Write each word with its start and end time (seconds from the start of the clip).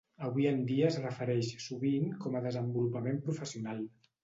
Avui 0.27 0.45
en 0.51 0.63
dia 0.71 0.87
es 0.87 0.97
refereix 1.03 1.51
sovint 1.67 2.09
com 2.25 2.41
a 2.41 2.43
desenvolupament 2.49 3.23
professional. 3.31 3.89